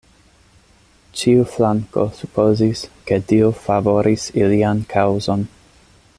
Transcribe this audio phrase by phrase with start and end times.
[1.19, 5.47] Ĉiu flanko supozis, ke Dio favoris ilian kaŭzon.